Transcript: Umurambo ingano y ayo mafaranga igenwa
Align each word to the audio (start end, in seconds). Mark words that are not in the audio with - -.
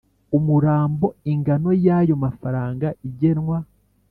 Umurambo 0.37 1.07
ingano 1.31 1.69
y 1.85 1.87
ayo 1.99 2.15
mafaranga 2.25 2.87
igenwa 3.07 3.57